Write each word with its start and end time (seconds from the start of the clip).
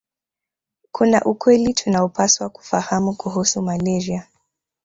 Kuna 0.91 1.25
ukweli 1.25 1.73
tunaopaswa 1.73 2.49
kufahamu 2.49 3.15
kuhusu 3.15 3.61
malaria 3.61 4.27